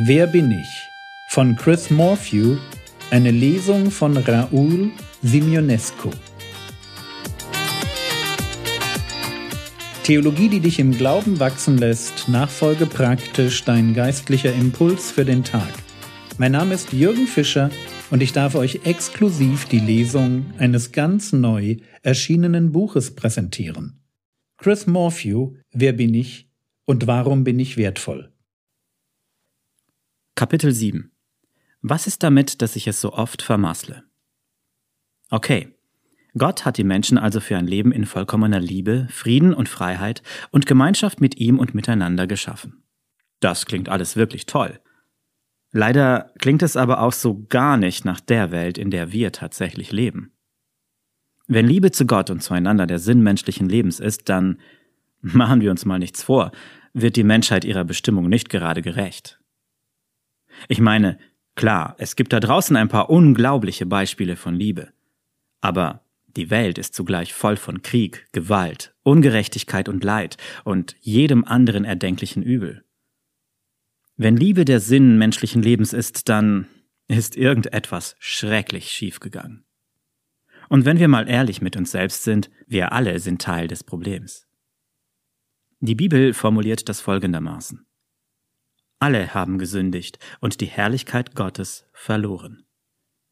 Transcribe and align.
Wer 0.00 0.28
bin 0.28 0.52
ich? 0.52 0.88
von 1.30 1.56
Chris 1.56 1.90
Morphew, 1.90 2.56
eine 3.10 3.32
Lesung 3.32 3.90
von 3.90 4.16
Raoul 4.16 4.92
Simionescu. 5.22 6.10
Theologie, 10.04 10.48
die 10.50 10.60
dich 10.60 10.78
im 10.78 10.92
Glauben 10.92 11.40
wachsen 11.40 11.78
lässt, 11.78 12.28
nachfolge 12.28 12.86
praktisch 12.86 13.64
dein 13.64 13.92
geistlicher 13.92 14.54
Impuls 14.54 15.10
für 15.10 15.24
den 15.24 15.42
Tag. 15.42 15.72
Mein 16.38 16.52
Name 16.52 16.74
ist 16.74 16.92
Jürgen 16.92 17.26
Fischer 17.26 17.70
und 18.12 18.22
ich 18.22 18.32
darf 18.32 18.54
euch 18.54 18.82
exklusiv 18.84 19.64
die 19.64 19.80
Lesung 19.80 20.46
eines 20.58 20.92
ganz 20.92 21.32
neu 21.32 21.78
erschienenen 22.04 22.70
Buches 22.70 23.16
präsentieren. 23.16 24.00
Chris 24.58 24.86
Morphew, 24.86 25.56
Wer 25.72 25.92
bin 25.92 26.14
ich 26.14 26.48
und 26.84 27.08
warum 27.08 27.42
bin 27.42 27.58
ich 27.58 27.76
wertvoll? 27.76 28.32
Kapitel 30.38 30.70
7 30.70 31.10
Was 31.82 32.06
ist 32.06 32.22
damit, 32.22 32.62
dass 32.62 32.76
ich 32.76 32.86
es 32.86 33.00
so 33.00 33.12
oft 33.12 33.42
vermaßle? 33.42 34.04
Okay. 35.30 35.74
Gott 36.36 36.64
hat 36.64 36.78
die 36.78 36.84
Menschen 36.84 37.18
also 37.18 37.40
für 37.40 37.56
ein 37.56 37.66
Leben 37.66 37.90
in 37.90 38.06
vollkommener 38.06 38.60
Liebe, 38.60 39.08
Frieden 39.10 39.52
und 39.52 39.68
Freiheit 39.68 40.22
und 40.52 40.64
Gemeinschaft 40.64 41.20
mit 41.20 41.38
ihm 41.38 41.58
und 41.58 41.74
miteinander 41.74 42.28
geschaffen. 42.28 42.84
Das 43.40 43.66
klingt 43.66 43.88
alles 43.88 44.14
wirklich 44.14 44.46
toll. 44.46 44.78
Leider 45.72 46.32
klingt 46.38 46.62
es 46.62 46.76
aber 46.76 47.02
auch 47.02 47.14
so 47.14 47.44
gar 47.48 47.76
nicht 47.76 48.04
nach 48.04 48.20
der 48.20 48.52
Welt, 48.52 48.78
in 48.78 48.92
der 48.92 49.10
wir 49.10 49.32
tatsächlich 49.32 49.90
leben. 49.90 50.30
Wenn 51.48 51.66
Liebe 51.66 51.90
zu 51.90 52.06
Gott 52.06 52.30
und 52.30 52.44
zueinander 52.44 52.86
der 52.86 53.00
Sinn 53.00 53.24
menschlichen 53.24 53.68
Lebens 53.68 53.98
ist, 53.98 54.28
dann, 54.28 54.60
machen 55.20 55.62
wir 55.62 55.72
uns 55.72 55.84
mal 55.84 55.98
nichts 55.98 56.22
vor, 56.22 56.52
wird 56.92 57.16
die 57.16 57.24
Menschheit 57.24 57.64
ihrer 57.64 57.84
Bestimmung 57.84 58.28
nicht 58.28 58.50
gerade 58.50 58.82
gerecht. 58.82 59.40
Ich 60.66 60.80
meine, 60.80 61.18
klar, 61.54 61.94
es 61.98 62.16
gibt 62.16 62.32
da 62.32 62.40
draußen 62.40 62.76
ein 62.76 62.88
paar 62.88 63.10
unglaubliche 63.10 63.86
Beispiele 63.86 64.36
von 64.36 64.54
Liebe. 64.54 64.88
Aber 65.60 66.02
die 66.36 66.50
Welt 66.50 66.78
ist 66.78 66.94
zugleich 66.94 67.32
voll 67.32 67.56
von 67.56 67.82
Krieg, 67.82 68.26
Gewalt, 68.32 68.94
Ungerechtigkeit 69.02 69.88
und 69.88 70.04
Leid 70.04 70.36
und 70.64 70.96
jedem 71.00 71.44
anderen 71.44 71.84
erdenklichen 71.84 72.42
Übel. 72.42 72.84
Wenn 74.16 74.36
Liebe 74.36 74.64
der 74.64 74.80
Sinn 74.80 75.16
menschlichen 75.16 75.62
Lebens 75.62 75.92
ist, 75.92 76.28
dann 76.28 76.66
ist 77.06 77.36
irgendetwas 77.36 78.16
schrecklich 78.18 78.90
schiefgegangen. 78.90 79.64
Und 80.68 80.84
wenn 80.84 80.98
wir 80.98 81.08
mal 81.08 81.28
ehrlich 81.28 81.62
mit 81.62 81.76
uns 81.76 81.92
selbst 81.92 82.24
sind, 82.24 82.50
wir 82.66 82.92
alle 82.92 83.18
sind 83.20 83.40
Teil 83.40 83.68
des 83.68 83.82
Problems. 83.82 84.46
Die 85.80 85.94
Bibel 85.94 86.34
formuliert 86.34 86.88
das 86.88 87.00
folgendermaßen. 87.00 87.87
Alle 89.00 89.32
haben 89.32 89.58
gesündigt 89.58 90.18
und 90.40 90.60
die 90.60 90.66
Herrlichkeit 90.66 91.36
Gottes 91.36 91.86
verloren. 91.92 92.64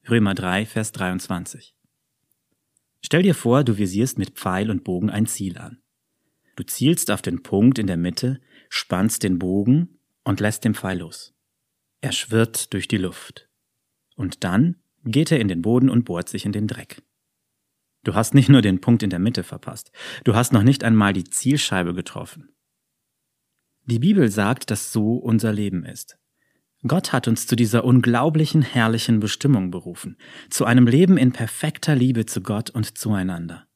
Römer 0.08 0.34
3, 0.34 0.64
Vers 0.64 0.92
23. 0.92 1.74
Stell 3.02 3.22
dir 3.22 3.34
vor, 3.34 3.64
du 3.64 3.76
visierst 3.76 4.18
mit 4.18 4.30
Pfeil 4.30 4.70
und 4.70 4.84
Bogen 4.84 5.10
ein 5.10 5.26
Ziel 5.26 5.58
an. 5.58 5.78
Du 6.54 6.64
zielst 6.64 7.10
auf 7.10 7.20
den 7.20 7.42
Punkt 7.42 7.78
in 7.78 7.88
der 7.88 7.96
Mitte, 7.96 8.40
spannst 8.68 9.24
den 9.24 9.38
Bogen 9.38 9.98
und 10.22 10.38
lässt 10.40 10.64
den 10.64 10.74
Pfeil 10.74 11.00
los. 11.00 11.34
Er 12.00 12.12
schwirrt 12.12 12.72
durch 12.72 12.86
die 12.86 12.96
Luft. 12.96 13.48
Und 14.14 14.44
dann 14.44 14.76
geht 15.04 15.32
er 15.32 15.40
in 15.40 15.48
den 15.48 15.62
Boden 15.62 15.90
und 15.90 16.04
bohrt 16.04 16.28
sich 16.28 16.46
in 16.46 16.52
den 16.52 16.68
Dreck. 16.68 17.02
Du 18.04 18.14
hast 18.14 18.34
nicht 18.34 18.48
nur 18.48 18.62
den 18.62 18.80
Punkt 18.80 19.02
in 19.02 19.10
der 19.10 19.18
Mitte 19.18 19.42
verpasst, 19.42 19.90
du 20.22 20.36
hast 20.36 20.52
noch 20.52 20.62
nicht 20.62 20.84
einmal 20.84 21.12
die 21.12 21.24
Zielscheibe 21.24 21.92
getroffen. 21.92 22.55
Die 23.86 24.00
Bibel 24.00 24.30
sagt, 24.30 24.70
dass 24.70 24.92
so 24.92 25.14
unser 25.14 25.52
Leben 25.52 25.84
ist. 25.84 26.18
Gott 26.86 27.12
hat 27.12 27.28
uns 27.28 27.46
zu 27.46 27.56
dieser 27.56 27.84
unglaublichen, 27.84 28.62
herrlichen 28.62 29.20
Bestimmung 29.20 29.70
berufen, 29.70 30.18
zu 30.50 30.64
einem 30.64 30.86
Leben 30.86 31.16
in 31.16 31.32
perfekter 31.32 31.94
Liebe 31.94 32.26
zu 32.26 32.42
Gott 32.42 32.70
und 32.70 32.98
zueinander. 32.98 33.66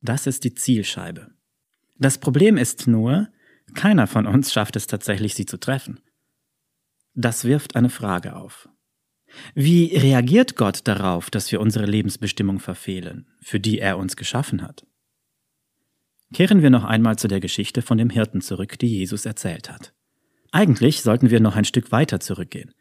Das 0.00 0.26
ist 0.26 0.44
die 0.44 0.54
Zielscheibe. 0.54 1.32
Das 1.98 2.18
Problem 2.18 2.56
ist 2.56 2.86
nur, 2.86 3.28
keiner 3.74 4.06
von 4.06 4.26
uns 4.26 4.52
schafft 4.52 4.76
es 4.76 4.86
tatsächlich, 4.86 5.34
sie 5.34 5.46
zu 5.46 5.58
treffen. 5.58 6.00
Das 7.14 7.44
wirft 7.44 7.76
eine 7.76 7.90
Frage 7.90 8.36
auf. 8.36 8.68
Wie 9.54 9.96
reagiert 9.96 10.56
Gott 10.56 10.80
darauf, 10.84 11.30
dass 11.30 11.50
wir 11.50 11.60
unsere 11.60 11.86
Lebensbestimmung 11.86 12.60
verfehlen, 12.60 13.26
für 13.40 13.58
die 13.58 13.80
er 13.80 13.98
uns 13.98 14.16
geschaffen 14.16 14.62
hat? 14.62 14.86
Kehren 16.32 16.62
wir 16.62 16.70
noch 16.70 16.84
einmal 16.84 17.16
zu 17.16 17.28
der 17.28 17.40
Geschichte 17.40 17.82
von 17.82 17.98
dem 17.98 18.10
Hirten 18.10 18.40
zurück, 18.40 18.78
die 18.78 18.88
Jesus 18.88 19.26
erzählt 19.26 19.70
hat. 19.70 19.94
Eigentlich 20.52 21.02
sollten 21.02 21.30
wir 21.30 21.40
noch 21.40 21.56
ein 21.56 21.64
Stück 21.64 21.92
weiter 21.92 22.20
zurückgehen. 22.20 22.72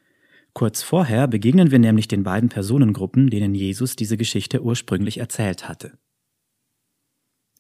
Kurz 0.54 0.82
vorher 0.82 1.28
begegnen 1.28 1.70
wir 1.70 1.80
nämlich 1.80 2.08
den 2.08 2.24
beiden 2.24 2.50
Personengruppen, 2.50 3.30
denen 3.30 3.54
Jesus 3.54 3.96
diese 3.96 4.18
Geschichte 4.18 4.64
ursprünglich 4.64 5.18
erzählt 5.18 5.68
hatte. 5.68 5.98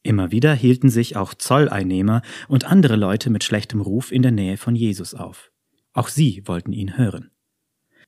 Immer 0.02 0.32
wieder 0.32 0.54
hielten 0.54 0.90
sich 0.90 1.18
auch 1.18 1.34
Zolleinnehmer 1.34 2.22
und 2.48 2.64
andere 2.64 2.96
Leute 2.96 3.30
mit 3.30 3.44
schlechtem 3.44 3.82
Ruf 3.82 4.12
in 4.12 4.22
der 4.22 4.32
Nähe 4.32 4.56
von 4.56 4.76
Jesus 4.76 5.14
auf. 5.14 5.52
Auch 5.94 6.08
sie 6.08 6.44
wollten 6.46 6.72
ihn 6.72 6.98
hören. 6.98 7.32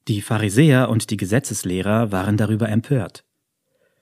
Die 0.08 0.22
Pharisäer 0.22 0.90
und 0.90 1.09
die 1.09 1.18
Gesetzeslehrer 1.18 2.12
waren 2.12 2.38
darüber 2.38 2.70
empört. 2.70 3.26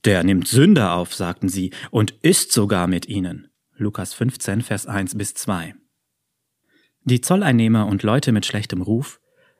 Der 0.04 0.24
nimmt 0.24 0.48
Sünder 0.48 0.94
auf, 0.94 1.16
sagten 1.16 1.50
sie, 1.50 1.72
und 1.90 2.12
isst 2.22 2.52
sogar 2.52 2.86
mit 2.86 3.08
ihnen. 3.08 3.48
Lukas 3.78 4.14
15, 4.14 4.62
Vers 4.62 4.88
1 4.88 5.18
bis 5.18 5.34
2. 5.34 5.76
Die 7.04 7.20
Zolleinnehmer 7.20 7.88
und 7.88 8.04
Leute 8.04 8.32
mit 8.32 8.46
schlechtem 8.46 8.82
Ruf, 8.82 9.20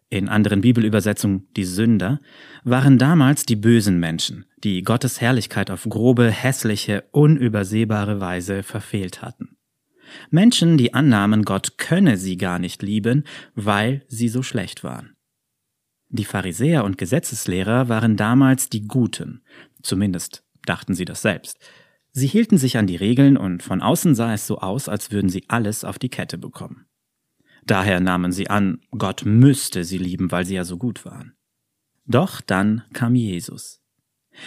in 0.10 0.30
anderen 0.30 0.62
Bibelübersetzungen 0.62 1.50
die 1.58 1.66
Sünder, 1.66 2.22
waren 2.64 2.98
damals 2.98 3.46
die 3.46 3.58
bösen 3.58 4.00
Menschen, 4.00 4.46
die 4.64 4.84
Gottes 4.84 5.20
Herrlichkeit 5.20 5.70
auf 5.70 5.84
grobe, 5.84 6.32
hässliche, 6.32 7.04
unübersehbare 7.12 8.22
Weise 8.22 8.64
verfehlt 8.64 9.22
hatten. 9.22 9.58
Menschen, 10.30 10.78
die 10.78 10.94
annahmen, 10.94 11.44
Gott 11.44 11.78
könne 11.78 12.16
sie 12.16 12.38
gar 12.38 12.58
nicht 12.58 12.84
lieben, 12.84 13.26
weil 13.54 14.06
sie 14.08 14.30
so 14.30 14.44
schlecht 14.44 14.84
waren. 14.84 15.18
Die 16.08 16.26
Pharisäer 16.26 16.86
und 16.86 16.98
Gesetzeslehrer 16.98 17.90
waren 17.90 18.16
damals 18.16 18.70
die 18.70 18.88
Guten, 18.88 19.44
zumindest 19.82 20.46
dachten 20.66 20.94
sie 20.94 21.06
das 21.06 21.22
selbst, 21.22 21.60
Sie 22.18 22.28
hielten 22.28 22.58
sich 22.58 22.78
an 22.78 22.88
die 22.88 22.96
Regeln 22.96 23.36
und 23.36 23.62
von 23.62 23.82
außen 23.82 24.16
sah 24.16 24.34
es 24.34 24.48
so 24.48 24.60
aus, 24.60 24.88
als 24.88 25.12
würden 25.12 25.30
sie 25.30 25.44
alles 25.50 25.84
auf 25.84 26.00
die 26.00 26.08
Kette 26.08 26.38
bekommen. 26.38 26.86
Daher 27.66 28.00
nahmen 28.00 28.32
sie 28.32 28.50
an, 28.50 28.80
Gott 28.92 29.24
müsste 29.26 29.84
sie 29.84 29.98
lieben, 29.98 30.32
weil 30.32 30.46
sie 30.46 30.56
ja 30.56 30.64
so 30.64 30.78
gut 30.78 31.04
waren. 31.04 31.36
Doch 32.06 32.40
dann 32.40 32.84
kam 32.94 33.16
Jesus. 33.16 33.82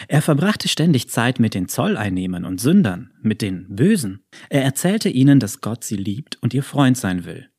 Er 0.06 0.22
verbrachte 0.22 0.66
ständig 0.66 1.10
Zeit 1.10 1.40
mit 1.40 1.52
den 1.52 1.68
Zolleinnehmern 1.68 2.46
und 2.46 2.58
Sündern, 2.58 3.12
mit 3.20 3.42
den 3.42 3.66
Bösen. 3.68 4.24
Er 4.48 4.62
erzählte 4.62 5.10
ihnen, 5.10 5.38
dass 5.38 5.60
Gott 5.60 5.84
sie 5.84 5.96
liebt 5.96 6.42
und 6.42 6.54
ihr 6.54 6.62
Freund 6.62 6.96
sein 6.96 7.26
will. 7.26 7.50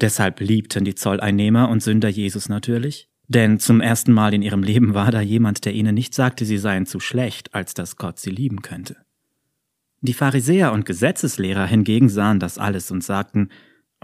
Deshalb 0.00 0.38
liebten 0.38 0.84
die 0.84 0.94
Zolleinnehmer 0.94 1.70
und 1.70 1.82
Sünder 1.82 2.08
Jesus 2.08 2.48
natürlich, 2.48 3.08
denn 3.26 3.58
zum 3.58 3.80
ersten 3.80 4.12
Mal 4.12 4.32
in 4.32 4.42
ihrem 4.42 4.62
Leben 4.62 4.94
war 4.94 5.10
da 5.10 5.20
jemand, 5.20 5.64
der 5.64 5.74
ihnen 5.74 5.96
nicht 5.96 6.14
sagte, 6.14 6.44
sie 6.44 6.58
seien 6.58 6.86
zu 6.86 7.00
schlecht, 7.00 7.52
als 7.52 7.74
dass 7.74 7.96
Gott 7.96 8.20
sie 8.20 8.30
lieben 8.30 8.62
könnte. 8.62 8.96
Die 10.00 10.14
Pharisäer 10.14 10.72
und 10.72 10.86
Gesetzeslehrer 10.86 11.66
hingegen 11.66 12.08
sahen 12.08 12.38
das 12.38 12.58
alles 12.58 12.90
und 12.90 13.02
sagten, 13.02 13.50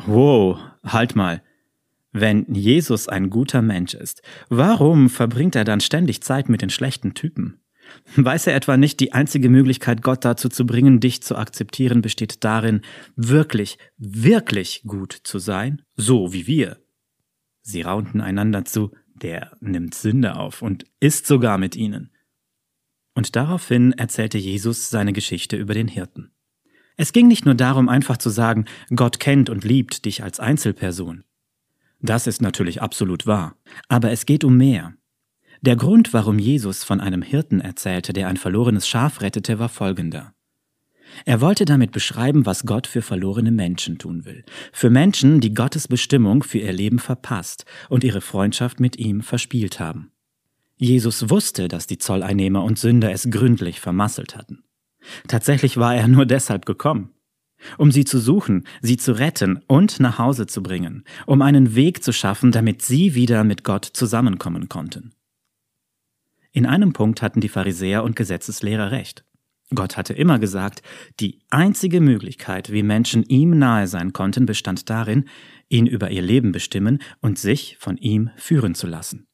Wow, 0.06 0.58
halt 0.82 1.14
mal. 1.14 1.42
Wenn 2.12 2.46
Jesus 2.52 3.08
ein 3.08 3.30
guter 3.30 3.62
Mensch 3.62 3.94
ist, 3.94 4.22
warum 4.48 5.08
verbringt 5.10 5.56
er 5.56 5.64
dann 5.64 5.80
ständig 5.80 6.22
Zeit 6.22 6.48
mit 6.48 6.62
den 6.62 6.70
schlechten 6.70 7.14
Typen? 7.14 7.60
Weiß 8.16 8.46
er 8.46 8.54
etwa 8.54 8.76
nicht, 8.76 9.00
die 9.00 9.12
einzige 9.12 9.48
Möglichkeit, 9.48 10.02
Gott 10.02 10.24
dazu 10.24 10.48
zu 10.48 10.64
bringen, 10.64 11.00
dich 11.00 11.22
zu 11.22 11.36
akzeptieren, 11.36 12.02
besteht 12.02 12.42
darin, 12.44 12.82
wirklich, 13.16 13.78
wirklich 13.98 14.82
gut 14.86 15.12
zu 15.12 15.38
sein, 15.38 15.82
so 15.94 16.32
wie 16.32 16.46
wir? 16.46 16.78
Sie 17.62 17.82
raunten 17.82 18.20
einander 18.20 18.64
zu, 18.64 18.92
der 19.14 19.52
nimmt 19.60 19.94
Sünde 19.94 20.36
auf 20.36 20.62
und 20.62 20.84
isst 21.00 21.26
sogar 21.26 21.58
mit 21.58 21.76
ihnen. 21.76 22.10
Und 23.14 23.36
daraufhin 23.36 23.92
erzählte 23.92 24.38
Jesus 24.38 24.90
seine 24.90 25.12
Geschichte 25.12 25.56
über 25.56 25.74
den 25.74 25.88
Hirten. 25.88 26.32
Es 26.96 27.12
ging 27.12 27.26
nicht 27.26 27.44
nur 27.44 27.54
darum, 27.54 27.88
einfach 27.88 28.18
zu 28.18 28.30
sagen, 28.30 28.66
Gott 28.94 29.18
kennt 29.18 29.50
und 29.50 29.64
liebt 29.64 30.04
dich 30.04 30.22
als 30.22 30.40
Einzelperson. 30.40 31.24
Das 32.00 32.26
ist 32.26 32.42
natürlich 32.42 32.82
absolut 32.82 33.26
wahr, 33.26 33.56
aber 33.88 34.10
es 34.10 34.26
geht 34.26 34.44
um 34.44 34.56
mehr. 34.56 34.94
Der 35.62 35.76
Grund, 35.76 36.12
warum 36.12 36.38
Jesus 36.38 36.84
von 36.84 37.00
einem 37.00 37.22
Hirten 37.22 37.60
erzählte, 37.60 38.12
der 38.12 38.28
ein 38.28 38.36
verlorenes 38.36 38.86
Schaf 38.86 39.22
rettete, 39.22 39.58
war 39.58 39.70
folgender. 39.70 40.34
Er 41.24 41.40
wollte 41.40 41.64
damit 41.64 41.92
beschreiben, 41.92 42.44
was 42.44 42.66
Gott 42.66 42.86
für 42.86 43.02
verlorene 43.02 43.50
Menschen 43.50 43.98
tun 43.98 44.24
will. 44.24 44.44
Für 44.72 44.90
Menschen, 44.90 45.40
die 45.40 45.54
Gottes 45.54 45.88
Bestimmung 45.88 46.42
für 46.42 46.58
ihr 46.58 46.72
Leben 46.72 46.98
verpasst 46.98 47.64
und 47.88 48.04
ihre 48.04 48.20
Freundschaft 48.20 48.80
mit 48.80 48.98
ihm 48.98 49.22
verspielt 49.22 49.80
haben. 49.80 50.10
Jesus 50.84 51.30
wusste, 51.30 51.68
dass 51.68 51.86
die 51.86 51.98
Zolleinnehmer 51.98 52.62
und 52.62 52.78
Sünder 52.78 53.12
es 53.12 53.30
gründlich 53.30 53.80
vermasselt 53.80 54.36
hatten. 54.36 54.64
Tatsächlich 55.28 55.76
war 55.76 55.94
er 55.94 56.08
nur 56.08 56.26
deshalb 56.26 56.66
gekommen. 56.66 57.10
um 57.78 57.90
sie 57.90 58.04
zu 58.04 58.18
suchen, 58.18 58.66
sie 58.82 58.96
zu 58.98 59.12
retten 59.12 59.60
und 59.66 60.00
nach 60.00 60.18
Hause 60.18 60.46
zu 60.46 60.62
bringen, 60.62 61.04
um 61.24 61.40
einen 61.40 61.74
Weg 61.74 62.04
zu 62.04 62.12
schaffen, 62.12 62.52
damit 62.52 62.82
sie 62.82 63.14
wieder 63.14 63.42
mit 63.44 63.64
Gott 63.64 63.84
zusammenkommen 63.84 64.68
konnten. 64.68 65.12
In 66.52 66.66
einem 66.66 66.92
Punkt 66.92 67.22
hatten 67.22 67.40
die 67.40 67.48
Pharisäer 67.48 68.04
und 68.04 68.16
Gesetzeslehrer 68.16 68.90
recht. 68.90 69.24
Gott 69.74 69.96
hatte 69.96 70.12
immer 70.12 70.38
gesagt, 70.38 70.82
die 71.20 71.40
einzige 71.50 72.00
Möglichkeit, 72.00 72.70
wie 72.70 72.82
Menschen 72.82 73.22
ihm 73.24 73.58
nahe 73.58 73.88
sein 73.88 74.12
konnten, 74.12 74.46
bestand 74.46 74.90
darin, 74.90 75.24
ihn 75.68 75.86
über 75.86 76.10
ihr 76.10 76.22
Leben 76.22 76.52
bestimmen 76.52 77.00
und 77.20 77.38
sich 77.38 77.76
von 77.80 77.96
ihm 77.96 78.30
führen 78.36 78.74
zu 78.74 78.86
lassen. 78.86 79.26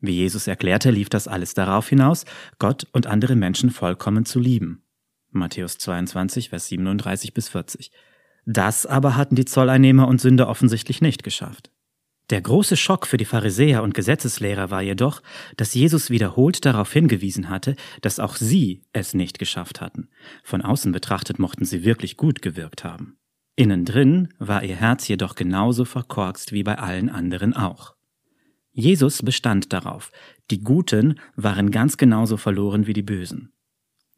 Wie 0.00 0.12
Jesus 0.12 0.46
erklärte, 0.46 0.90
lief 0.90 1.08
das 1.08 1.28
alles 1.28 1.54
darauf 1.54 1.88
hinaus, 1.88 2.24
Gott 2.58 2.86
und 2.92 3.06
andere 3.06 3.36
Menschen 3.36 3.70
vollkommen 3.70 4.24
zu 4.24 4.38
lieben. 4.38 4.82
Matthäus 5.30 5.78
22, 5.78 6.50
Vers 6.50 6.68
37 6.68 7.34
bis 7.34 7.48
40. 7.48 7.90
Das 8.44 8.86
aber 8.86 9.16
hatten 9.16 9.34
die 9.34 9.44
Zolleinnehmer 9.44 10.06
und 10.06 10.20
Sünder 10.20 10.48
offensichtlich 10.48 11.00
nicht 11.00 11.22
geschafft. 11.22 11.70
Der 12.30 12.40
große 12.40 12.76
Schock 12.76 13.06
für 13.06 13.18
die 13.18 13.24
Pharisäer 13.24 13.84
und 13.84 13.94
Gesetzeslehrer 13.94 14.70
war 14.70 14.82
jedoch, 14.82 15.22
dass 15.56 15.74
Jesus 15.74 16.10
wiederholt 16.10 16.64
darauf 16.64 16.92
hingewiesen 16.92 17.48
hatte, 17.48 17.76
dass 18.00 18.18
auch 18.18 18.34
sie 18.34 18.82
es 18.92 19.14
nicht 19.14 19.38
geschafft 19.38 19.80
hatten. 19.80 20.08
Von 20.42 20.62
außen 20.62 20.90
betrachtet 20.90 21.38
mochten 21.38 21.64
sie 21.64 21.84
wirklich 21.84 22.16
gut 22.16 22.42
gewirkt 22.42 22.82
haben. 22.82 23.16
Innen 23.54 23.84
drin 23.84 24.34
war 24.38 24.64
ihr 24.64 24.76
Herz 24.76 25.06
jedoch 25.06 25.34
genauso 25.36 25.84
verkorkst 25.84 26.52
wie 26.52 26.64
bei 26.64 26.78
allen 26.78 27.08
anderen 27.08 27.54
auch. 27.54 27.95
Jesus 28.78 29.22
bestand 29.22 29.72
darauf, 29.72 30.12
die 30.50 30.60
Guten 30.60 31.18
waren 31.34 31.70
ganz 31.70 31.96
genauso 31.96 32.36
verloren 32.36 32.86
wie 32.86 32.92
die 32.92 33.02
Bösen. 33.02 33.54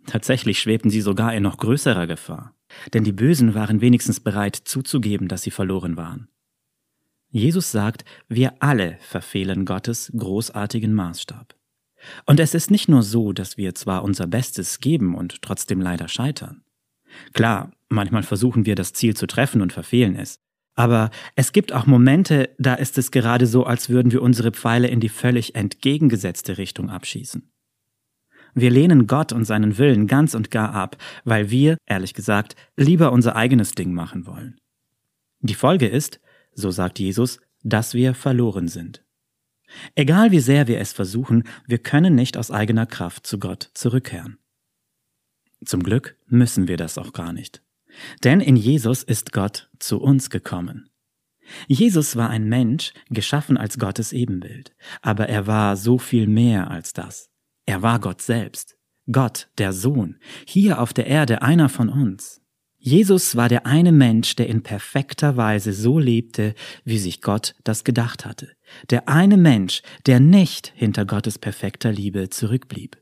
Tatsächlich 0.06 0.58
schwebten 0.58 0.90
sie 0.90 1.00
sogar 1.00 1.32
in 1.32 1.44
noch 1.44 1.58
größerer 1.58 2.08
Gefahr, 2.08 2.56
denn 2.92 3.04
die 3.04 3.12
Bösen 3.12 3.54
waren 3.54 3.80
wenigstens 3.80 4.18
bereit 4.18 4.56
zuzugeben, 4.56 5.28
dass 5.28 5.42
sie 5.42 5.52
verloren 5.52 5.96
waren. 5.96 6.26
Jesus 7.30 7.70
sagt, 7.70 8.04
wir 8.26 8.60
alle 8.60 8.96
verfehlen 8.98 9.64
Gottes 9.64 10.10
großartigen 10.16 10.92
Maßstab. 10.92 11.54
Und 12.26 12.40
es 12.40 12.52
ist 12.52 12.72
nicht 12.72 12.88
nur 12.88 13.04
so, 13.04 13.32
dass 13.32 13.58
wir 13.58 13.76
zwar 13.76 14.02
unser 14.02 14.26
Bestes 14.26 14.80
geben 14.80 15.14
und 15.14 15.40
trotzdem 15.40 15.80
leider 15.80 16.08
scheitern. 16.08 16.64
Klar, 17.32 17.70
manchmal 17.88 18.24
versuchen 18.24 18.66
wir 18.66 18.74
das 18.74 18.92
Ziel 18.92 19.16
zu 19.16 19.28
treffen 19.28 19.62
und 19.62 19.72
verfehlen 19.72 20.16
es. 20.16 20.40
Aber 20.78 21.10
es 21.34 21.50
gibt 21.50 21.72
auch 21.72 21.86
Momente, 21.86 22.50
da 22.56 22.74
ist 22.74 22.98
es 22.98 23.10
gerade 23.10 23.48
so, 23.48 23.64
als 23.64 23.88
würden 23.88 24.12
wir 24.12 24.22
unsere 24.22 24.52
Pfeile 24.52 24.86
in 24.86 25.00
die 25.00 25.08
völlig 25.08 25.56
entgegengesetzte 25.56 26.56
Richtung 26.56 26.88
abschießen. 26.88 27.50
Wir 28.54 28.70
lehnen 28.70 29.08
Gott 29.08 29.32
und 29.32 29.44
seinen 29.44 29.76
Willen 29.76 30.06
ganz 30.06 30.36
und 30.36 30.52
gar 30.52 30.72
ab, 30.72 30.96
weil 31.24 31.50
wir, 31.50 31.78
ehrlich 31.84 32.14
gesagt, 32.14 32.54
lieber 32.76 33.10
unser 33.10 33.34
eigenes 33.34 33.72
Ding 33.72 33.92
machen 33.92 34.24
wollen. 34.24 34.60
Die 35.40 35.54
Folge 35.54 35.88
ist, 35.88 36.20
so 36.54 36.70
sagt 36.70 37.00
Jesus, 37.00 37.40
dass 37.64 37.94
wir 37.94 38.14
verloren 38.14 38.68
sind. 38.68 39.04
Egal 39.96 40.30
wie 40.30 40.38
sehr 40.38 40.68
wir 40.68 40.78
es 40.78 40.92
versuchen, 40.92 41.42
wir 41.66 41.78
können 41.78 42.14
nicht 42.14 42.36
aus 42.36 42.52
eigener 42.52 42.86
Kraft 42.86 43.26
zu 43.26 43.40
Gott 43.40 43.68
zurückkehren. 43.74 44.38
Zum 45.64 45.82
Glück 45.82 46.16
müssen 46.28 46.68
wir 46.68 46.76
das 46.76 46.98
auch 46.98 47.12
gar 47.12 47.32
nicht. 47.32 47.62
Denn 48.24 48.40
in 48.40 48.56
Jesus 48.56 49.02
ist 49.02 49.32
Gott 49.32 49.70
zu 49.78 50.00
uns 50.00 50.30
gekommen. 50.30 50.88
Jesus 51.66 52.16
war 52.16 52.30
ein 52.30 52.48
Mensch, 52.48 52.92
geschaffen 53.10 53.56
als 53.56 53.78
Gottes 53.78 54.12
Ebenbild, 54.12 54.72
aber 55.00 55.28
er 55.28 55.46
war 55.46 55.76
so 55.76 55.98
viel 55.98 56.26
mehr 56.26 56.70
als 56.70 56.92
das. 56.92 57.30
Er 57.66 57.82
war 57.82 58.00
Gott 58.00 58.22
selbst, 58.22 58.76
Gott, 59.10 59.48
der 59.58 59.72
Sohn, 59.72 60.18
hier 60.46 60.80
auf 60.80 60.92
der 60.92 61.06
Erde 61.06 61.42
einer 61.42 61.68
von 61.68 61.88
uns. 61.88 62.40
Jesus 62.80 63.34
war 63.34 63.48
der 63.48 63.66
eine 63.66 63.90
Mensch, 63.90 64.36
der 64.36 64.48
in 64.48 64.62
perfekter 64.62 65.36
Weise 65.36 65.72
so 65.72 65.98
lebte, 65.98 66.54
wie 66.84 66.98
sich 66.98 67.22
Gott 67.22 67.56
das 67.64 67.82
gedacht 67.82 68.24
hatte. 68.24 68.52
Der 68.90 69.08
eine 69.08 69.36
Mensch, 69.36 69.82
der 70.06 70.20
nicht 70.20 70.72
hinter 70.76 71.04
Gottes 71.04 71.38
perfekter 71.38 71.90
Liebe 71.90 72.30
zurückblieb. 72.30 72.96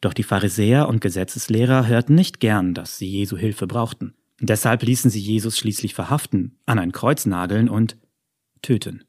Doch 0.00 0.14
die 0.14 0.22
Pharisäer 0.22 0.88
und 0.88 1.00
Gesetzeslehrer 1.00 1.86
hörten 1.86 2.14
nicht 2.14 2.40
gern, 2.40 2.74
dass 2.74 2.98
sie 2.98 3.08
Jesu 3.08 3.36
Hilfe 3.36 3.66
brauchten. 3.66 4.14
Deshalb 4.40 4.82
ließen 4.82 5.10
sie 5.10 5.20
Jesus 5.20 5.58
schließlich 5.58 5.94
verhaften, 5.94 6.58
an 6.66 6.78
ein 6.78 6.92
Kreuz 6.92 7.26
nageln 7.26 7.68
und 7.68 7.96
töten. 8.62 9.04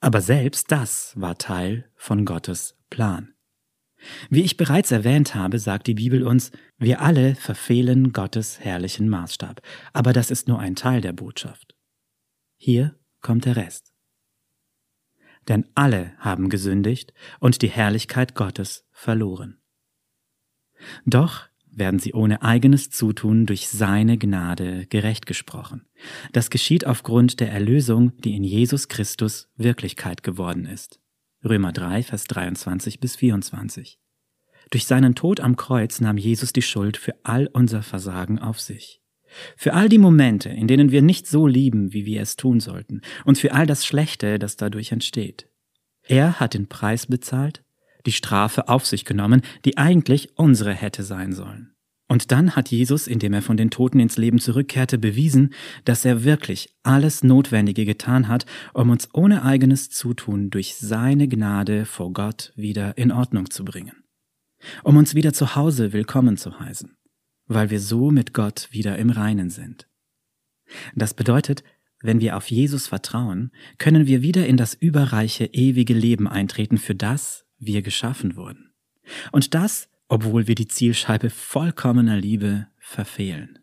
Aber 0.00 0.20
selbst 0.20 0.70
das 0.70 1.12
war 1.16 1.38
Teil 1.38 1.90
von 1.96 2.24
Gottes 2.24 2.76
Plan. 2.90 3.34
Wie 4.30 4.42
ich 4.42 4.56
bereits 4.56 4.92
erwähnt 4.92 5.34
habe, 5.34 5.58
sagt 5.58 5.88
die 5.88 5.94
Bibel 5.94 6.22
uns, 6.22 6.52
wir 6.78 7.00
alle 7.00 7.34
verfehlen 7.34 8.12
Gottes 8.12 8.60
herrlichen 8.60 9.08
Maßstab, 9.08 9.60
aber 9.92 10.12
das 10.12 10.30
ist 10.30 10.46
nur 10.46 10.60
ein 10.60 10.76
Teil 10.76 11.00
der 11.00 11.12
Botschaft. 11.12 11.74
Hier 12.56 12.96
kommt 13.20 13.44
der 13.44 13.56
Rest. 13.56 13.92
Denn 15.48 15.66
alle 15.74 16.12
haben 16.18 16.48
gesündigt 16.48 17.12
und 17.40 17.62
die 17.62 17.70
Herrlichkeit 17.70 18.36
Gottes 18.36 18.86
verloren. 18.98 19.58
Doch 21.06 21.46
werden 21.70 22.00
sie 22.00 22.12
ohne 22.12 22.42
eigenes 22.42 22.90
Zutun 22.90 23.46
durch 23.46 23.68
seine 23.68 24.18
Gnade 24.18 24.86
gerecht 24.86 25.26
gesprochen. 25.26 25.86
Das 26.32 26.50
geschieht 26.50 26.84
aufgrund 26.86 27.38
der 27.38 27.52
Erlösung, 27.52 28.12
die 28.20 28.34
in 28.34 28.42
Jesus 28.42 28.88
Christus 28.88 29.48
Wirklichkeit 29.56 30.22
geworden 30.22 30.66
ist. 30.66 31.00
Römer 31.44 31.72
3, 31.72 32.02
Vers 32.02 32.24
23 32.24 32.98
bis 32.98 33.14
24. 33.16 34.00
Durch 34.70 34.86
seinen 34.86 35.14
Tod 35.14 35.40
am 35.40 35.54
Kreuz 35.54 36.00
nahm 36.00 36.18
Jesus 36.18 36.52
die 36.52 36.62
Schuld 36.62 36.96
für 36.96 37.14
all 37.22 37.46
unser 37.46 37.82
Versagen 37.82 38.40
auf 38.40 38.60
sich. 38.60 39.00
Für 39.56 39.74
all 39.74 39.88
die 39.88 39.98
Momente, 39.98 40.48
in 40.48 40.66
denen 40.66 40.90
wir 40.90 41.02
nicht 41.02 41.28
so 41.28 41.46
lieben, 41.46 41.92
wie 41.92 42.04
wir 42.04 42.20
es 42.20 42.36
tun 42.36 42.58
sollten, 42.58 43.02
und 43.24 43.38
für 43.38 43.52
all 43.52 43.66
das 43.66 43.86
Schlechte, 43.86 44.38
das 44.38 44.56
dadurch 44.56 44.90
entsteht. 44.90 45.48
Er 46.02 46.40
hat 46.40 46.54
den 46.54 46.66
Preis 46.66 47.06
bezahlt, 47.06 47.62
die 48.06 48.12
Strafe 48.12 48.68
auf 48.68 48.86
sich 48.86 49.04
genommen, 49.04 49.42
die 49.64 49.76
eigentlich 49.76 50.38
unsere 50.38 50.72
hätte 50.72 51.02
sein 51.02 51.32
sollen. 51.32 51.74
Und 52.10 52.32
dann 52.32 52.56
hat 52.56 52.70
Jesus, 52.70 53.06
indem 53.06 53.34
er 53.34 53.42
von 53.42 53.58
den 53.58 53.70
Toten 53.70 54.00
ins 54.00 54.16
Leben 54.16 54.38
zurückkehrte, 54.38 54.96
bewiesen, 54.96 55.52
dass 55.84 56.06
er 56.06 56.24
wirklich 56.24 56.74
alles 56.82 57.22
Notwendige 57.22 57.84
getan 57.84 58.28
hat, 58.28 58.46
um 58.72 58.88
uns 58.88 59.10
ohne 59.12 59.44
eigenes 59.44 59.90
Zutun 59.90 60.48
durch 60.48 60.76
seine 60.76 61.28
Gnade 61.28 61.84
vor 61.84 62.12
Gott 62.14 62.52
wieder 62.56 62.96
in 62.96 63.12
Ordnung 63.12 63.50
zu 63.50 63.62
bringen. 63.62 64.04
Um 64.82 64.96
uns 64.96 65.14
wieder 65.14 65.34
zu 65.34 65.54
Hause 65.54 65.92
willkommen 65.92 66.38
zu 66.38 66.58
heißen, 66.58 66.96
weil 67.46 67.68
wir 67.68 67.78
so 67.78 68.10
mit 68.10 68.32
Gott 68.32 68.68
wieder 68.70 68.96
im 68.96 69.10
Reinen 69.10 69.50
sind. 69.50 69.86
Das 70.94 71.12
bedeutet, 71.12 71.62
wenn 72.00 72.20
wir 72.20 72.36
auf 72.36 72.50
Jesus 72.50 72.86
vertrauen, 72.86 73.50
können 73.76 74.06
wir 74.06 74.22
wieder 74.22 74.46
in 74.46 74.56
das 74.56 74.72
überreiche, 74.72 75.44
ewige 75.44 75.94
Leben 75.94 76.26
eintreten, 76.26 76.78
für 76.78 76.94
das 76.94 77.44
wir 77.58 77.82
geschaffen 77.82 78.36
wurden. 78.36 78.72
Und 79.32 79.54
das 79.54 79.88
obwohl 80.08 80.46
wir 80.46 80.54
die 80.54 80.68
Zielscheibe 80.68 81.30
vollkommener 81.30 82.16
Liebe 82.16 82.66
verfehlen. 82.78 83.58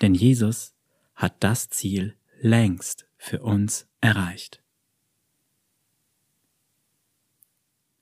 Denn 0.00 0.14
Jesus 0.14 0.74
hat 1.14 1.34
das 1.40 1.68
Ziel 1.68 2.16
längst 2.40 3.08
für 3.16 3.42
uns 3.42 3.88
erreicht. 4.00 4.62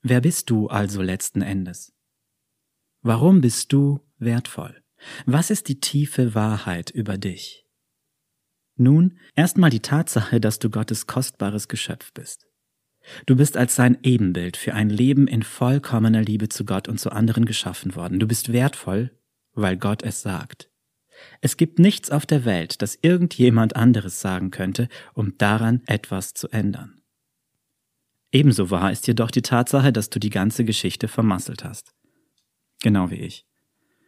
Wer 0.03 0.21
bist 0.21 0.51
du 0.51 0.67
also 0.67 1.01
letzten 1.01 1.41
Endes? 1.41 1.91
Warum 3.01 3.41
bist 3.41 3.73
du 3.73 3.99
wertvoll? 4.19 4.83
Was 5.25 5.49
ist 5.49 5.67
die 5.67 5.79
tiefe 5.79 6.35
Wahrheit 6.35 6.91
über 6.91 7.17
dich? 7.17 7.65
Nun, 8.75 9.17
erstmal 9.35 9.71
die 9.71 9.79
Tatsache, 9.79 10.39
dass 10.39 10.59
du 10.59 10.69
Gottes 10.69 11.07
kostbares 11.07 11.67
Geschöpf 11.67 12.13
bist. 12.13 12.45
Du 13.25 13.35
bist 13.35 13.57
als 13.57 13.75
sein 13.75 13.97
Ebenbild 14.03 14.57
für 14.57 14.73
ein 14.73 14.89
Leben 14.89 15.27
in 15.27 15.43
vollkommener 15.43 16.21
Liebe 16.21 16.49
zu 16.49 16.65
Gott 16.65 16.87
und 16.87 16.99
zu 16.99 17.11
anderen 17.11 17.45
geschaffen 17.45 17.95
worden. 17.95 18.19
Du 18.19 18.27
bist 18.27 18.51
wertvoll, 18.51 19.11
weil 19.53 19.77
Gott 19.77 20.03
es 20.03 20.21
sagt. 20.21 20.69
Es 21.41 21.57
gibt 21.57 21.79
nichts 21.79 22.11
auf 22.11 22.25
der 22.25 22.45
Welt, 22.45 22.81
das 22.81 22.97
irgendjemand 23.01 23.75
anderes 23.75 24.21
sagen 24.21 24.51
könnte, 24.51 24.87
um 25.13 25.37
daran 25.37 25.81
etwas 25.87 26.33
zu 26.33 26.47
ändern. 26.49 27.01
Ebenso 28.31 28.69
wahr 28.69 28.91
ist 28.91 29.07
jedoch 29.07 29.31
die 29.31 29.41
Tatsache, 29.41 29.91
dass 29.91 30.09
du 30.09 30.19
die 30.19 30.29
ganze 30.29 30.65
Geschichte 30.65 31.07
vermasselt 31.07 31.63
hast. 31.63 31.93
Genau 32.81 33.09
wie 33.09 33.15
ich. 33.15 33.45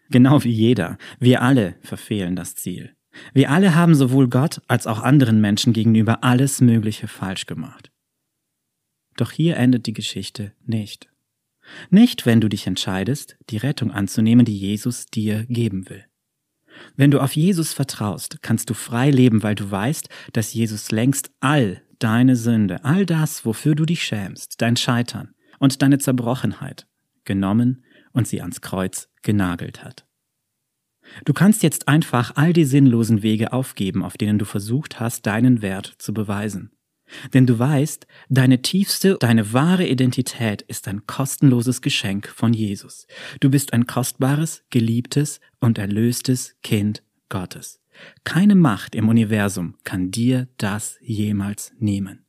Genau 0.10 0.44
wie 0.44 0.52
jeder. 0.52 0.98
Wir 1.20 1.42
alle 1.42 1.76
verfehlen 1.82 2.36
das 2.36 2.56
Ziel. 2.56 2.96
Wir 3.34 3.50
alle 3.50 3.76
haben 3.76 3.96
sowohl 3.96 4.28
Gott 4.28 4.62
als 4.68 4.88
auch 4.88 5.02
anderen 5.02 5.42
Menschen 5.42 5.74
gegenüber 5.74 6.24
alles 6.24 6.62
Mögliche 6.62 7.08
falsch 7.08 7.46
gemacht. 7.46 7.92
Doch 9.20 9.32
hier 9.32 9.58
endet 9.58 9.86
die 9.86 9.94
Geschichte 9.94 10.54
nicht. 10.66 11.10
Nicht, 11.90 12.26
wenn 12.26 12.40
du 12.40 12.48
dich 12.48 12.68
entscheidest, 12.68 13.38
die 13.50 13.58
Rettung 13.58 13.92
anzunehmen, 13.92 14.46
die 14.46 14.58
Jesus 14.58 15.08
dir 15.08 15.46
geben 15.48 15.90
will. 15.90 16.06
Wenn 16.96 17.12
du 17.12 17.20
auf 17.20 17.36
Jesus 17.36 17.74
vertraust, 17.74 18.42
kannst 18.42 18.70
du 18.70 18.74
frei 18.74 19.12
leben, 19.12 19.44
weil 19.44 19.56
du 19.56 19.70
weißt, 19.70 20.08
dass 20.32 20.54
Jesus 20.54 20.92
längst 20.92 21.32
all 21.42 21.82
deine 22.00 22.38
Sünde, 22.38 22.86
all 22.86 23.06
das, 23.06 23.46
wofür 23.46 23.76
du 23.76 23.86
dich 23.86 24.04
schämst, 24.04 24.62
dein 24.62 24.78
Scheitern 24.78 25.34
und 25.60 25.82
deine 25.82 25.98
Zerbrochenheit 25.98 26.88
genommen 27.26 27.84
und 28.14 28.26
sie 28.26 28.40
ans 28.40 28.62
Kreuz 28.62 29.10
genagelt 29.22 29.84
hat. 29.84 30.06
Du 31.26 31.34
kannst 31.34 31.62
jetzt 31.62 31.90
einfach 31.90 32.38
all 32.38 32.54
die 32.54 32.64
sinnlosen 32.64 33.22
Wege 33.22 33.52
aufgeben, 33.52 34.02
auf 34.02 34.16
denen 34.16 34.40
du 34.40 34.46
versucht 34.46 35.02
hast, 35.02 35.26
deinen 35.26 35.62
Wert 35.62 35.94
zu 35.98 36.14
beweisen. 36.14 36.72
Denn 37.34 37.46
du 37.46 37.58
weißt, 37.58 38.08
deine 38.30 38.62
tiefste, 38.62 39.18
deine 39.20 39.54
wahre 39.54 39.88
Identität 39.88 40.62
ist 40.64 40.88
ein 40.88 41.06
kostenloses 41.08 41.82
Geschenk 41.82 42.28
von 42.28 42.54
Jesus. 42.54 43.08
Du 43.40 43.50
bist 43.50 43.74
ein 43.74 43.88
kostbares, 43.88 44.64
geliebtes 44.70 45.40
und 45.60 45.78
erlöstes 45.78 46.56
Kind 46.64 47.04
Gottes. 47.30 47.80
Keine 48.24 48.56
Macht 48.56 48.96
im 48.96 49.10
Universum 49.10 49.76
kann 49.84 50.12
dir 50.12 50.48
das 50.58 50.98
jemals 51.02 51.74
nehmen. 51.80 52.26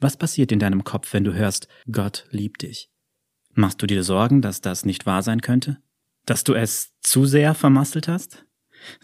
Was 0.00 0.16
passiert 0.16 0.50
in 0.50 0.58
deinem 0.58 0.82
Kopf, 0.82 1.12
wenn 1.12 1.24
du 1.24 1.32
hörst, 1.32 1.68
Gott 1.90 2.26
liebt 2.30 2.62
dich? 2.62 2.90
Machst 3.54 3.80
du 3.82 3.86
dir 3.86 4.02
Sorgen, 4.02 4.42
dass 4.42 4.60
das 4.60 4.84
nicht 4.84 5.06
wahr 5.06 5.22
sein 5.22 5.40
könnte? 5.42 5.78
Dass 6.26 6.42
du 6.42 6.54
es 6.54 6.92
zu 7.00 7.24
sehr 7.24 7.54
vermasselt 7.54 8.08
hast? 8.08 8.44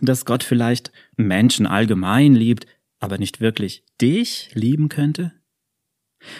Dass 0.00 0.24
Gott 0.24 0.42
vielleicht 0.42 0.90
Menschen 1.16 1.66
allgemein 1.66 2.34
liebt, 2.34 2.66
aber 2.98 3.18
nicht 3.18 3.40
wirklich 3.40 3.84
dich 4.00 4.50
lieben 4.54 4.88
könnte? 4.88 5.32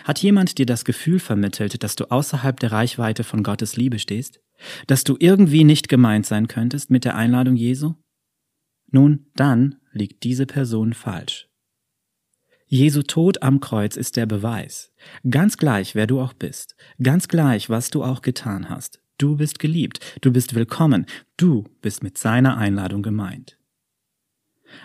Hat 0.04 0.18
jemand 0.20 0.58
dir 0.58 0.66
das 0.66 0.84
Gefühl 0.84 1.20
vermittelt, 1.20 1.82
dass 1.82 1.96
du 1.96 2.10
außerhalb 2.10 2.58
der 2.58 2.72
Reichweite 2.72 3.24
von 3.24 3.42
Gottes 3.42 3.76
Liebe 3.76 3.98
stehst? 3.98 4.40
Dass 4.86 5.04
du 5.04 5.16
irgendwie 5.18 5.64
nicht 5.64 5.88
gemeint 5.88 6.26
sein 6.26 6.48
könntest 6.48 6.90
mit 6.90 7.04
der 7.04 7.14
Einladung 7.14 7.56
Jesu? 7.56 7.94
Nun, 8.90 9.26
dann 9.36 9.76
liegt 9.92 10.24
diese 10.24 10.46
Person 10.46 10.94
falsch. 10.94 11.48
Jesu 12.66 13.02
Tod 13.02 13.42
am 13.42 13.60
Kreuz 13.60 13.96
ist 13.96 14.16
der 14.16 14.26
Beweis. 14.26 14.92
Ganz 15.28 15.56
gleich, 15.56 15.94
wer 15.94 16.06
du 16.06 16.20
auch 16.20 16.34
bist, 16.34 16.76
ganz 17.02 17.28
gleich, 17.28 17.70
was 17.70 17.90
du 17.90 18.04
auch 18.04 18.20
getan 18.20 18.68
hast. 18.68 19.00
Du 19.16 19.36
bist 19.36 19.58
geliebt, 19.58 20.00
du 20.20 20.32
bist 20.32 20.54
willkommen, 20.54 21.06
du 21.36 21.64
bist 21.80 22.02
mit 22.02 22.18
seiner 22.18 22.58
Einladung 22.58 23.02
gemeint. 23.02 23.57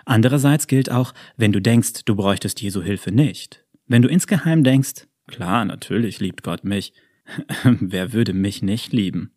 Andererseits 0.05 0.67
gilt 0.67 0.91
auch, 0.91 1.13
wenn 1.37 1.51
du 1.51 1.61
denkst, 1.61 2.05
du 2.05 2.15
bräuchtest 2.15 2.61
Jesu 2.61 2.81
Hilfe 2.81 3.11
nicht. 3.11 3.65
Wenn 3.87 4.01
du 4.01 4.07
insgeheim 4.07 4.63
denkst, 4.63 5.07
klar, 5.27 5.65
natürlich 5.65 6.19
liebt 6.19 6.43
Gott 6.43 6.63
mich, 6.63 6.93
wer 7.63 8.13
würde 8.13 8.33
mich 8.33 8.61
nicht 8.61 8.91
lieben? 8.91 9.31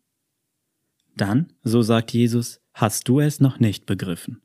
Dann, 1.15 1.53
so 1.63 1.81
sagt 1.81 2.11
Jesus, 2.11 2.61
hast 2.73 3.07
du 3.07 3.19
es 3.19 3.39
noch 3.39 3.59
nicht 3.59 3.85
begriffen. 3.85 4.41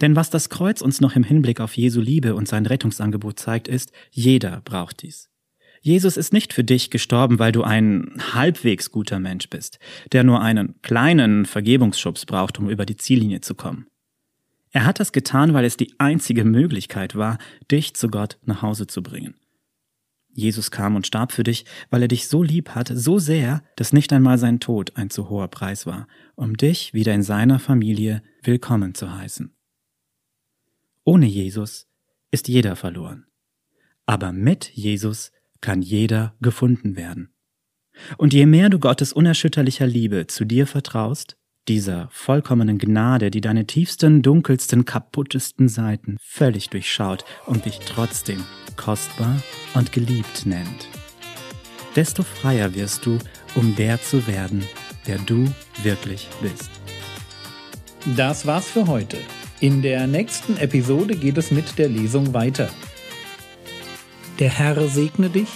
Denn 0.00 0.16
was 0.16 0.30
das 0.30 0.48
Kreuz 0.48 0.80
uns 0.80 1.00
noch 1.00 1.14
im 1.14 1.24
Hinblick 1.24 1.60
auf 1.60 1.76
Jesu 1.76 2.00
Liebe 2.00 2.34
und 2.34 2.48
sein 2.48 2.66
Rettungsangebot 2.66 3.38
zeigt, 3.38 3.68
ist, 3.68 3.92
jeder 4.10 4.62
braucht 4.62 5.02
dies. 5.02 5.30
Jesus 5.82 6.16
ist 6.16 6.32
nicht 6.32 6.52
für 6.52 6.64
dich 6.64 6.90
gestorben, 6.90 7.38
weil 7.38 7.52
du 7.52 7.62
ein 7.62 8.12
halbwegs 8.32 8.90
guter 8.90 9.18
Mensch 9.18 9.48
bist, 9.48 9.78
der 10.12 10.24
nur 10.24 10.40
einen 10.42 10.80
kleinen 10.82 11.46
Vergebungsschubs 11.46 12.26
braucht, 12.26 12.58
um 12.58 12.68
über 12.68 12.84
die 12.84 12.96
Ziellinie 12.96 13.40
zu 13.40 13.54
kommen. 13.54 13.86
Er 14.72 14.84
hat 14.86 15.00
das 15.00 15.12
getan, 15.12 15.52
weil 15.52 15.64
es 15.64 15.76
die 15.76 15.94
einzige 15.98 16.44
Möglichkeit 16.44 17.16
war, 17.16 17.38
dich 17.70 17.94
zu 17.94 18.08
Gott 18.08 18.38
nach 18.44 18.62
Hause 18.62 18.86
zu 18.86 19.02
bringen. 19.02 19.34
Jesus 20.32 20.70
kam 20.70 20.94
und 20.94 21.06
starb 21.06 21.32
für 21.32 21.42
dich, 21.42 21.64
weil 21.90 22.02
er 22.02 22.08
dich 22.08 22.28
so 22.28 22.42
lieb 22.42 22.70
hat, 22.70 22.90
so 22.94 23.18
sehr, 23.18 23.64
dass 23.74 23.92
nicht 23.92 24.12
einmal 24.12 24.38
sein 24.38 24.60
Tod 24.60 24.96
ein 24.96 25.10
zu 25.10 25.28
hoher 25.28 25.48
Preis 25.48 25.86
war, 25.86 26.06
um 26.36 26.56
dich 26.56 26.94
wieder 26.94 27.12
in 27.14 27.24
seiner 27.24 27.58
Familie 27.58 28.22
willkommen 28.42 28.94
zu 28.94 29.12
heißen. 29.12 29.52
Ohne 31.04 31.26
Jesus 31.26 31.88
ist 32.30 32.46
jeder 32.46 32.76
verloren. 32.76 33.26
Aber 34.06 34.32
mit 34.32 34.70
Jesus 34.70 35.32
kann 35.60 35.82
jeder 35.82 36.36
gefunden 36.40 36.94
werden. 36.94 37.34
Und 38.16 38.32
je 38.32 38.46
mehr 38.46 38.70
du 38.70 38.78
Gottes 38.78 39.12
unerschütterlicher 39.12 39.86
Liebe 39.86 40.26
zu 40.28 40.44
dir 40.44 40.66
vertraust, 40.66 41.36
dieser 41.68 42.08
vollkommenen 42.10 42.78
Gnade, 42.78 43.30
die 43.30 43.40
deine 43.40 43.66
tiefsten, 43.66 44.22
dunkelsten, 44.22 44.84
kaputtesten 44.84 45.68
Seiten 45.68 46.16
völlig 46.20 46.70
durchschaut 46.70 47.24
und 47.46 47.64
dich 47.64 47.80
trotzdem 47.80 48.42
kostbar 48.76 49.42
und 49.74 49.92
geliebt 49.92 50.46
nennt. 50.46 50.88
Desto 51.96 52.22
freier 52.22 52.74
wirst 52.74 53.06
du, 53.06 53.18
um 53.54 53.74
der 53.76 54.00
zu 54.00 54.26
werden, 54.26 54.64
der 55.06 55.18
du 55.18 55.44
wirklich 55.82 56.28
bist. 56.40 56.70
Das 58.16 58.46
war's 58.46 58.66
für 58.66 58.86
heute. 58.86 59.18
In 59.60 59.82
der 59.82 60.06
nächsten 60.06 60.56
Episode 60.56 61.16
geht 61.16 61.36
es 61.36 61.50
mit 61.50 61.78
der 61.78 61.88
Lesung 61.88 62.32
weiter. 62.32 62.70
Der 64.38 64.48
Herr 64.48 64.88
segne 64.88 65.28
dich, 65.28 65.50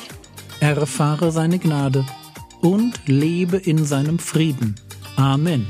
erfahre 0.60 1.32
seine 1.32 1.58
Gnade 1.58 2.04
und 2.60 3.00
lebe 3.06 3.56
in 3.56 3.84
seinem 3.84 4.18
Frieden. 4.18 4.74
Amen. 5.16 5.66